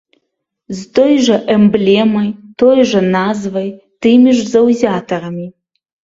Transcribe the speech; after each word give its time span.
З 0.77 0.85
той 0.99 1.11
жа 1.25 1.35
эмблемай, 1.55 2.29
той 2.61 2.79
жа 2.91 3.01
назвай, 3.15 3.67
тымі 4.05 4.31
ж 4.39 4.47
заўзятарамі. 4.55 5.47